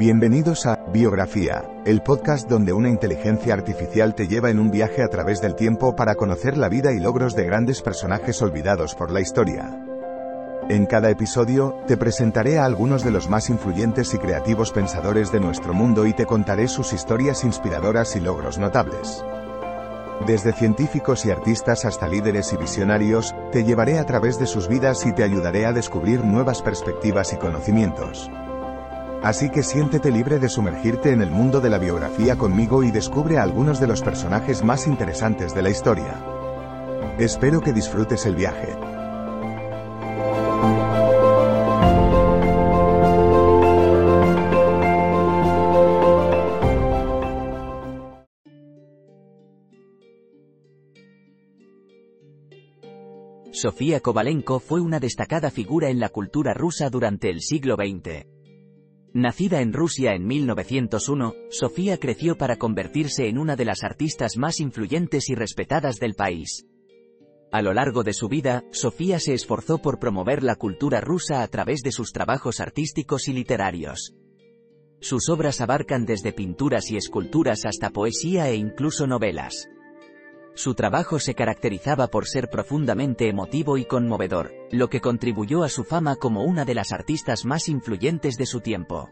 Bienvenidos 0.00 0.64
a 0.64 0.82
Biografía, 0.90 1.62
el 1.84 2.00
podcast 2.00 2.48
donde 2.48 2.72
una 2.72 2.88
inteligencia 2.88 3.52
artificial 3.52 4.14
te 4.14 4.28
lleva 4.28 4.48
en 4.48 4.58
un 4.58 4.70
viaje 4.70 5.02
a 5.02 5.08
través 5.08 5.42
del 5.42 5.54
tiempo 5.54 5.94
para 5.94 6.14
conocer 6.14 6.56
la 6.56 6.70
vida 6.70 6.92
y 6.92 6.98
logros 6.98 7.36
de 7.36 7.44
grandes 7.44 7.82
personajes 7.82 8.40
olvidados 8.40 8.94
por 8.94 9.10
la 9.10 9.20
historia. 9.20 9.78
En 10.70 10.86
cada 10.86 11.10
episodio, 11.10 11.76
te 11.86 11.98
presentaré 11.98 12.58
a 12.58 12.64
algunos 12.64 13.04
de 13.04 13.10
los 13.10 13.28
más 13.28 13.50
influyentes 13.50 14.14
y 14.14 14.16
creativos 14.16 14.72
pensadores 14.72 15.32
de 15.32 15.40
nuestro 15.40 15.74
mundo 15.74 16.06
y 16.06 16.14
te 16.14 16.24
contaré 16.24 16.66
sus 16.68 16.94
historias 16.94 17.44
inspiradoras 17.44 18.16
y 18.16 18.20
logros 18.20 18.56
notables. 18.56 19.22
Desde 20.26 20.54
científicos 20.54 21.26
y 21.26 21.30
artistas 21.30 21.84
hasta 21.84 22.08
líderes 22.08 22.54
y 22.54 22.56
visionarios, 22.56 23.34
te 23.52 23.64
llevaré 23.64 23.98
a 23.98 24.06
través 24.06 24.38
de 24.38 24.46
sus 24.46 24.66
vidas 24.66 25.04
y 25.04 25.12
te 25.12 25.24
ayudaré 25.24 25.66
a 25.66 25.74
descubrir 25.74 26.24
nuevas 26.24 26.62
perspectivas 26.62 27.34
y 27.34 27.36
conocimientos. 27.36 28.30
Así 29.22 29.50
que 29.50 29.62
siéntete 29.62 30.10
libre 30.10 30.38
de 30.38 30.48
sumergirte 30.48 31.12
en 31.12 31.20
el 31.20 31.30
mundo 31.30 31.60
de 31.60 31.68
la 31.68 31.78
biografía 31.78 32.36
conmigo 32.36 32.82
y 32.82 32.90
descubre 32.90 33.36
a 33.36 33.42
algunos 33.42 33.78
de 33.78 33.86
los 33.86 34.00
personajes 34.00 34.64
más 34.64 34.86
interesantes 34.86 35.54
de 35.54 35.62
la 35.62 35.68
historia. 35.68 36.24
Espero 37.18 37.60
que 37.60 37.74
disfrutes 37.74 38.24
el 38.24 38.34
viaje. 38.34 38.74
Sofía 53.52 54.00
Kovalenko 54.00 54.60
fue 54.60 54.80
una 54.80 54.98
destacada 54.98 55.50
figura 55.50 55.90
en 55.90 56.00
la 56.00 56.08
cultura 56.08 56.54
rusa 56.54 56.88
durante 56.88 57.28
el 57.28 57.42
siglo 57.42 57.76
XX. 57.76 58.29
Nacida 59.12 59.60
en 59.60 59.72
Rusia 59.72 60.14
en 60.14 60.24
1901, 60.24 61.34
Sofía 61.50 61.98
creció 61.98 62.38
para 62.38 62.56
convertirse 62.56 63.26
en 63.26 63.38
una 63.38 63.56
de 63.56 63.64
las 63.64 63.82
artistas 63.82 64.36
más 64.36 64.60
influyentes 64.60 65.28
y 65.30 65.34
respetadas 65.34 65.96
del 65.96 66.14
país. 66.14 66.66
A 67.50 67.60
lo 67.60 67.74
largo 67.74 68.04
de 68.04 68.12
su 68.12 68.28
vida, 68.28 68.62
Sofía 68.70 69.18
se 69.18 69.34
esforzó 69.34 69.78
por 69.78 69.98
promover 69.98 70.44
la 70.44 70.54
cultura 70.54 71.00
rusa 71.00 71.42
a 71.42 71.48
través 71.48 71.80
de 71.80 71.90
sus 71.90 72.12
trabajos 72.12 72.60
artísticos 72.60 73.26
y 73.26 73.32
literarios. 73.32 74.14
Sus 75.00 75.28
obras 75.28 75.60
abarcan 75.60 76.06
desde 76.06 76.32
pinturas 76.32 76.88
y 76.92 76.96
esculturas 76.96 77.64
hasta 77.64 77.90
poesía 77.90 78.48
e 78.48 78.54
incluso 78.54 79.08
novelas. 79.08 79.68
Su 80.60 80.74
trabajo 80.74 81.18
se 81.18 81.34
caracterizaba 81.34 82.08
por 82.08 82.26
ser 82.26 82.50
profundamente 82.50 83.28
emotivo 83.28 83.78
y 83.78 83.86
conmovedor, 83.86 84.52
lo 84.70 84.90
que 84.90 85.00
contribuyó 85.00 85.62
a 85.62 85.70
su 85.70 85.84
fama 85.84 86.16
como 86.16 86.44
una 86.44 86.66
de 86.66 86.74
las 86.74 86.92
artistas 86.92 87.46
más 87.46 87.70
influyentes 87.70 88.36
de 88.36 88.44
su 88.44 88.60
tiempo. 88.60 89.08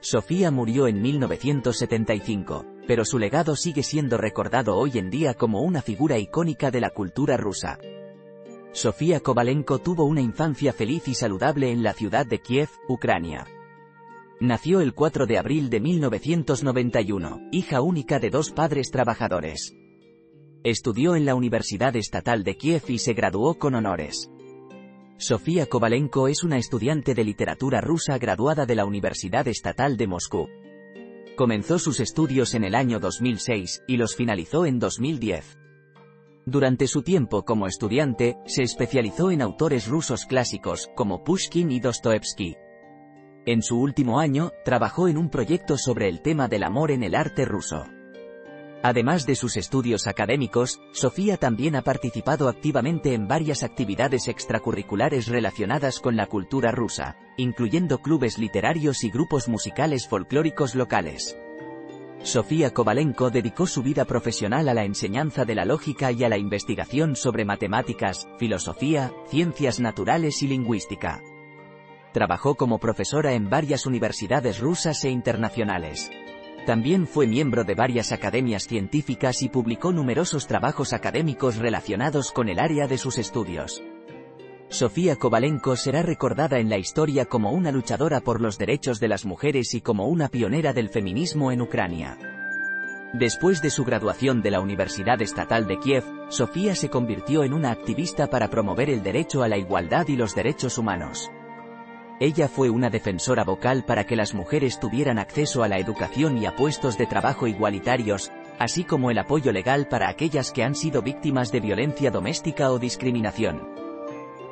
Sofía 0.00 0.50
murió 0.50 0.86
en 0.86 1.00
1975, 1.00 2.66
pero 2.86 3.06
su 3.06 3.18
legado 3.18 3.56
sigue 3.56 3.82
siendo 3.82 4.18
recordado 4.18 4.76
hoy 4.76 4.98
en 4.98 5.08
día 5.08 5.32
como 5.32 5.62
una 5.62 5.80
figura 5.80 6.18
icónica 6.18 6.70
de 6.70 6.82
la 6.82 6.90
cultura 6.90 7.38
rusa. 7.38 7.78
Sofía 8.72 9.20
Kovalenko 9.20 9.78
tuvo 9.78 10.04
una 10.04 10.20
infancia 10.20 10.74
feliz 10.74 11.08
y 11.08 11.14
saludable 11.14 11.70
en 11.70 11.82
la 11.82 11.94
ciudad 11.94 12.26
de 12.26 12.38
Kiev, 12.38 12.68
Ucrania. 12.86 13.46
Nació 14.40 14.82
el 14.82 14.92
4 14.92 15.24
de 15.24 15.38
abril 15.38 15.70
de 15.70 15.80
1991, 15.80 17.48
hija 17.50 17.80
única 17.80 18.18
de 18.18 18.28
dos 18.28 18.50
padres 18.50 18.90
trabajadores. 18.90 19.74
Estudió 20.62 21.16
en 21.16 21.24
la 21.24 21.34
Universidad 21.34 21.96
Estatal 21.96 22.44
de 22.44 22.58
Kiev 22.58 22.82
y 22.88 22.98
se 22.98 23.14
graduó 23.14 23.58
con 23.58 23.74
honores. 23.74 24.30
Sofía 25.16 25.64
Kovalenko 25.64 26.28
es 26.28 26.44
una 26.44 26.58
estudiante 26.58 27.14
de 27.14 27.24
literatura 27.24 27.80
rusa 27.80 28.18
graduada 28.18 28.66
de 28.66 28.74
la 28.74 28.84
Universidad 28.84 29.48
Estatal 29.48 29.96
de 29.96 30.06
Moscú. 30.06 30.48
Comenzó 31.34 31.78
sus 31.78 31.98
estudios 31.98 32.52
en 32.52 32.64
el 32.64 32.74
año 32.74 33.00
2006 33.00 33.84
y 33.88 33.96
los 33.96 34.14
finalizó 34.14 34.66
en 34.66 34.78
2010. 34.78 35.58
Durante 36.44 36.88
su 36.88 37.00
tiempo 37.00 37.46
como 37.46 37.66
estudiante, 37.66 38.36
se 38.44 38.62
especializó 38.62 39.30
en 39.30 39.40
autores 39.40 39.88
rusos 39.88 40.26
clásicos 40.26 40.90
como 40.94 41.24
Pushkin 41.24 41.70
y 41.70 41.80
Dostoevsky. 41.80 42.54
En 43.46 43.62
su 43.62 43.80
último 43.80 44.20
año, 44.20 44.50
trabajó 44.66 45.08
en 45.08 45.16
un 45.16 45.30
proyecto 45.30 45.78
sobre 45.78 46.10
el 46.10 46.20
tema 46.20 46.48
del 46.48 46.64
amor 46.64 46.90
en 46.90 47.02
el 47.02 47.14
arte 47.14 47.46
ruso. 47.46 47.86
Además 48.82 49.26
de 49.26 49.34
sus 49.34 49.58
estudios 49.58 50.06
académicos, 50.06 50.80
Sofía 50.92 51.36
también 51.36 51.76
ha 51.76 51.82
participado 51.82 52.48
activamente 52.48 53.12
en 53.12 53.28
varias 53.28 53.62
actividades 53.62 54.26
extracurriculares 54.26 55.28
relacionadas 55.28 56.00
con 56.00 56.16
la 56.16 56.26
cultura 56.26 56.70
rusa, 56.70 57.18
incluyendo 57.36 57.98
clubes 57.98 58.38
literarios 58.38 59.04
y 59.04 59.10
grupos 59.10 59.48
musicales 59.48 60.08
folclóricos 60.08 60.74
locales. 60.74 61.36
Sofía 62.22 62.72
Kovalenko 62.72 63.30
dedicó 63.30 63.66
su 63.66 63.82
vida 63.82 64.04
profesional 64.06 64.68
a 64.68 64.74
la 64.74 64.84
enseñanza 64.84 65.44
de 65.44 65.54
la 65.54 65.64
lógica 65.64 66.12
y 66.12 66.24
a 66.24 66.28
la 66.28 66.38
investigación 66.38 67.16
sobre 67.16 67.44
matemáticas, 67.44 68.28
filosofía, 68.38 69.12
ciencias 69.28 69.80
naturales 69.80 70.42
y 70.42 70.48
lingüística. 70.48 71.22
Trabajó 72.12 72.56
como 72.56 72.78
profesora 72.78 73.32
en 73.34 73.48
varias 73.48 73.86
universidades 73.86 74.58
rusas 74.58 75.04
e 75.04 75.10
internacionales. 75.10 76.10
También 76.66 77.06
fue 77.06 77.26
miembro 77.26 77.64
de 77.64 77.74
varias 77.74 78.12
academias 78.12 78.66
científicas 78.66 79.42
y 79.42 79.48
publicó 79.48 79.92
numerosos 79.92 80.46
trabajos 80.46 80.92
académicos 80.92 81.56
relacionados 81.56 82.32
con 82.32 82.48
el 82.48 82.58
área 82.58 82.86
de 82.86 82.98
sus 82.98 83.18
estudios. 83.18 83.82
Sofía 84.68 85.16
Kovalenko 85.16 85.74
será 85.74 86.02
recordada 86.02 86.60
en 86.60 86.68
la 86.68 86.78
historia 86.78 87.24
como 87.24 87.50
una 87.50 87.72
luchadora 87.72 88.20
por 88.20 88.40
los 88.40 88.56
derechos 88.56 89.00
de 89.00 89.08
las 89.08 89.24
mujeres 89.24 89.74
y 89.74 89.80
como 89.80 90.06
una 90.06 90.28
pionera 90.28 90.72
del 90.72 90.90
feminismo 90.90 91.50
en 91.50 91.60
Ucrania. 91.60 92.16
Después 93.12 93.62
de 93.62 93.70
su 93.70 93.84
graduación 93.84 94.40
de 94.40 94.52
la 94.52 94.60
Universidad 94.60 95.20
Estatal 95.20 95.66
de 95.66 95.80
Kiev, 95.80 96.04
Sofía 96.28 96.76
se 96.76 96.88
convirtió 96.88 97.42
en 97.42 97.52
una 97.52 97.72
activista 97.72 98.28
para 98.28 98.48
promover 98.48 98.88
el 98.88 99.02
derecho 99.02 99.42
a 99.42 99.48
la 99.48 99.58
igualdad 99.58 100.06
y 100.06 100.14
los 100.14 100.36
derechos 100.36 100.78
humanos. 100.78 101.28
Ella 102.20 102.48
fue 102.48 102.68
una 102.68 102.90
defensora 102.90 103.44
vocal 103.44 103.82
para 103.86 104.04
que 104.04 104.14
las 104.14 104.34
mujeres 104.34 104.78
tuvieran 104.78 105.18
acceso 105.18 105.62
a 105.62 105.68
la 105.68 105.78
educación 105.78 106.36
y 106.36 106.44
a 106.44 106.54
puestos 106.54 106.98
de 106.98 107.06
trabajo 107.06 107.46
igualitarios, 107.46 108.30
así 108.58 108.84
como 108.84 109.10
el 109.10 109.18
apoyo 109.18 109.52
legal 109.52 109.88
para 109.88 110.10
aquellas 110.10 110.52
que 110.52 110.62
han 110.62 110.74
sido 110.74 111.00
víctimas 111.00 111.50
de 111.50 111.60
violencia 111.60 112.10
doméstica 112.10 112.70
o 112.72 112.78
discriminación. 112.78 113.66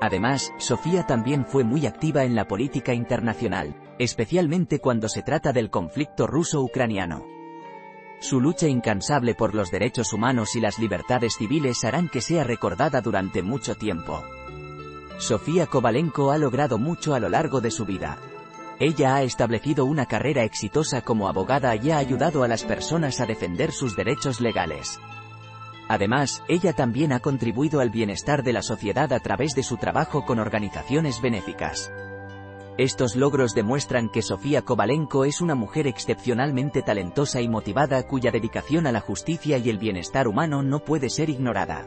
Además, 0.00 0.54
Sofía 0.56 1.06
también 1.06 1.44
fue 1.44 1.62
muy 1.62 1.84
activa 1.84 2.24
en 2.24 2.34
la 2.34 2.48
política 2.48 2.94
internacional, 2.94 3.76
especialmente 3.98 4.78
cuando 4.78 5.10
se 5.10 5.22
trata 5.22 5.52
del 5.52 5.68
conflicto 5.68 6.26
ruso-ucraniano. 6.26 7.26
Su 8.20 8.40
lucha 8.40 8.68
incansable 8.68 9.34
por 9.34 9.54
los 9.54 9.70
derechos 9.70 10.14
humanos 10.14 10.56
y 10.56 10.60
las 10.60 10.78
libertades 10.78 11.34
civiles 11.36 11.84
harán 11.84 12.08
que 12.08 12.22
sea 12.22 12.42
recordada 12.42 13.02
durante 13.02 13.42
mucho 13.42 13.74
tiempo. 13.74 14.22
Sofía 15.20 15.66
Kovalenko 15.66 16.30
ha 16.30 16.38
logrado 16.38 16.78
mucho 16.78 17.14
a 17.14 17.20
lo 17.20 17.28
largo 17.28 17.60
de 17.60 17.70
su 17.70 17.84
vida. 17.84 18.16
Ella 18.78 19.16
ha 19.16 19.22
establecido 19.22 19.84
una 19.84 20.06
carrera 20.06 20.44
exitosa 20.44 21.02
como 21.02 21.28
abogada 21.28 21.76
y 21.76 21.90
ha 21.90 21.98
ayudado 21.98 22.42
a 22.42 22.48
las 22.48 22.64
personas 22.64 23.20
a 23.20 23.26
defender 23.26 23.70
sus 23.70 23.94
derechos 23.96 24.40
legales. 24.40 24.98
Además, 25.88 26.42
ella 26.48 26.72
también 26.72 27.12
ha 27.12 27.20
contribuido 27.20 27.80
al 27.80 27.90
bienestar 27.90 28.42
de 28.42 28.54
la 28.54 28.62
sociedad 28.62 29.12
a 29.12 29.20
través 29.20 29.54
de 29.54 29.62
su 29.62 29.76
trabajo 29.76 30.24
con 30.24 30.38
organizaciones 30.38 31.20
benéficas. 31.20 31.92
Estos 32.78 33.14
logros 33.14 33.52
demuestran 33.52 34.08
que 34.08 34.22
Sofía 34.22 34.62
Kovalenko 34.62 35.26
es 35.26 35.42
una 35.42 35.54
mujer 35.54 35.86
excepcionalmente 35.86 36.80
talentosa 36.80 37.42
y 37.42 37.48
motivada 37.48 38.06
cuya 38.06 38.30
dedicación 38.30 38.86
a 38.86 38.92
la 38.92 39.00
justicia 39.00 39.58
y 39.58 39.68
el 39.68 39.76
bienestar 39.76 40.26
humano 40.26 40.62
no 40.62 40.82
puede 40.82 41.10
ser 41.10 41.28
ignorada. 41.28 41.86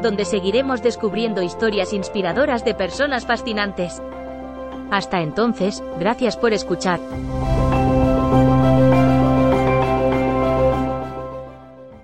donde 0.00 0.24
seguiremos 0.24 0.82
descubriendo 0.82 1.42
historias 1.42 1.92
inspiradoras 1.92 2.64
de 2.64 2.74
personas 2.74 3.26
fascinantes. 3.26 4.02
Hasta 4.90 5.20
entonces, 5.20 5.82
gracias 5.98 6.36
por 6.36 6.52
escuchar. 6.52 7.00